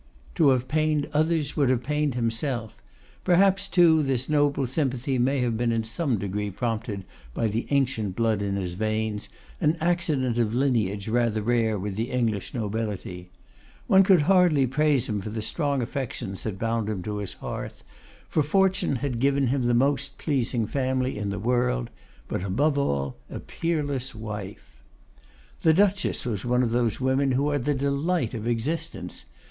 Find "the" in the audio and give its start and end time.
7.45-7.67, 11.97-12.09, 15.29-15.43, 19.67-19.75, 21.29-21.37, 25.61-25.75, 27.59-27.75